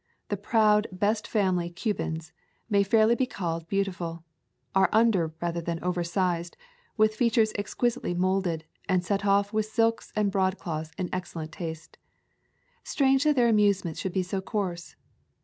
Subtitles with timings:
[0.29, 2.33] The proud best family Cubans
[2.71, 4.23] may fairly be called beau tiful,
[4.73, 6.57] are under rather than over sized,
[6.97, 11.99] with features exquisitely moulded, and set off with silks and broadcloth in excellent taste.
[12.83, 14.95] Strange that their amusements should be so coarse.